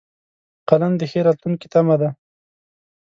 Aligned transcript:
قلم 0.69 0.91
د 0.97 1.01
ښې 1.11 1.19
راتلونکې 1.27 1.67
تمه 1.73 1.95
ده 2.01 2.09